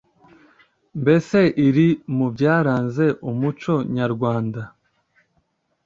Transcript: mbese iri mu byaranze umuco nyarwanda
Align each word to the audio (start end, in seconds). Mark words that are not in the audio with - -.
mbese 1.01 1.39
iri 1.67 1.87
mu 2.17 2.27
byaranze 2.33 3.05
umuco 3.29 3.73
nyarwanda 3.95 4.61